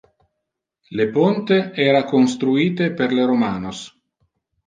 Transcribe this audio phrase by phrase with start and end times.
[0.99, 3.83] Le ponte era construite per le romanos.